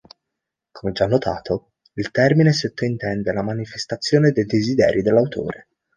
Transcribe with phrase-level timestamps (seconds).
[0.71, 5.67] Come già notato, il termine sottintende la manifestazione dei desideri dell'autore.